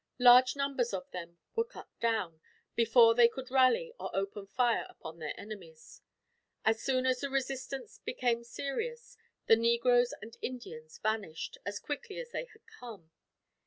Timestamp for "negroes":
9.55-10.11